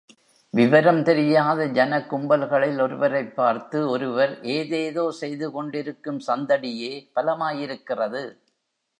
விவரம் 0.53 1.03
தெரியாத 1.03 1.65
ஜனக் 1.65 2.13
கும்பல்களில் 2.13 2.81
ஒருவரைப் 2.81 3.35
பார்த்து 3.35 3.89
ஒருவர் 3.89 4.41
ஏதேதோ 4.41 5.15
செய்துகொண்டிருக்கும் 5.21 6.19
சந்தடியே 6.27 7.11
பலமாயிருக்கிறது. 7.15 8.23